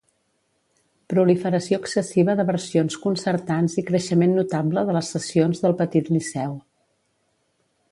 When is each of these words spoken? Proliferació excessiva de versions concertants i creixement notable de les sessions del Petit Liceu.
Proliferació 1.13 1.77
excessiva 1.83 2.35
de 2.39 2.45
versions 2.47 2.97
concertants 3.03 3.77
i 3.83 3.85
creixement 3.91 4.35
notable 4.41 4.87
de 4.89 4.97
les 4.99 5.13
sessions 5.17 5.63
del 5.67 5.79
Petit 5.83 6.13
Liceu. 6.17 6.57